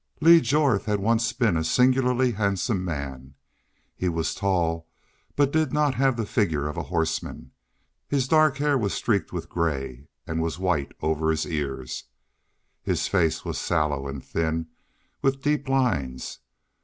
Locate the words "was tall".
4.09-4.87